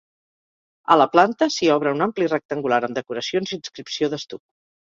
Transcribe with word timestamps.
A 0.95 0.97
la 1.01 1.07
planta 1.15 1.47
s'hi 1.57 1.69
obre 1.75 1.93
un 1.97 2.03
ampli 2.07 2.31
rectangular 2.31 2.81
amb 2.89 2.99
decoracions 3.01 3.55
i 3.55 3.57
inscripció 3.63 4.15
d'estuc. 4.17 4.45